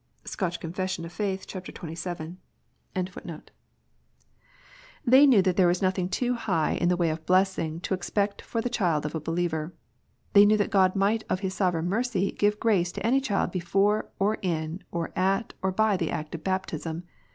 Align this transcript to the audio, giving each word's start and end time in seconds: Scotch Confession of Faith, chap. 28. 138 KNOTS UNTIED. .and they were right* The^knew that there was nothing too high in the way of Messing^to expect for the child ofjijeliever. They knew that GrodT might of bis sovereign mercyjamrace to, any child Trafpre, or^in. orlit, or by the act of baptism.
Scotch 0.25 0.59
Confession 0.59 1.05
of 1.05 1.13
Faith, 1.13 1.45
chap. 1.45 1.65
28. 1.65 1.95
138 2.03 2.95
KNOTS 2.95 3.17
UNTIED. 3.21 3.29
.and 3.29 3.29
they 3.29 3.33
were 3.35 3.37
right* 3.37 3.51
The^knew 5.29 5.43
that 5.43 5.57
there 5.57 5.67
was 5.67 5.83
nothing 5.83 6.09
too 6.09 6.33
high 6.33 6.71
in 6.71 6.89
the 6.89 6.97
way 6.97 7.11
of 7.11 7.23
Messing^to 7.27 7.91
expect 7.91 8.41
for 8.41 8.61
the 8.61 8.69
child 8.71 9.03
ofjijeliever. 9.03 9.73
They 10.33 10.43
knew 10.47 10.57
that 10.57 10.71
GrodT 10.71 10.95
might 10.95 11.23
of 11.29 11.41
bis 11.41 11.53
sovereign 11.53 11.87
mercyjamrace 11.87 12.91
to, 12.95 13.05
any 13.05 13.21
child 13.21 13.51
Trafpre, 13.53 14.07
or^in. 14.19 14.79
orlit, 14.89 15.53
or 15.61 15.71
by 15.71 15.97
the 15.97 16.09
act 16.09 16.33
of 16.33 16.43
baptism. 16.43 17.03